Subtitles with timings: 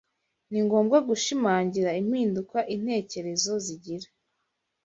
[0.51, 4.09] Ni ngombwa gushimangira impinduka intekerezo zigira